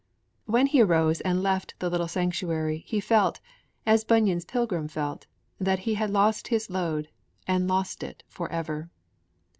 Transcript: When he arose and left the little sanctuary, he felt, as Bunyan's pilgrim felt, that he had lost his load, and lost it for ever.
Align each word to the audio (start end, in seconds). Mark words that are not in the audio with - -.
When 0.47 0.65
he 0.65 0.81
arose 0.81 1.21
and 1.21 1.43
left 1.43 1.75
the 1.77 1.87
little 1.87 2.07
sanctuary, 2.07 2.79
he 2.87 2.99
felt, 2.99 3.39
as 3.85 4.03
Bunyan's 4.03 4.45
pilgrim 4.45 4.87
felt, 4.87 5.27
that 5.59 5.77
he 5.85 5.93
had 5.93 6.09
lost 6.09 6.47
his 6.47 6.71
load, 6.71 7.09
and 7.47 7.67
lost 7.67 8.01
it 8.01 8.23
for 8.27 8.51
ever. 8.51 8.89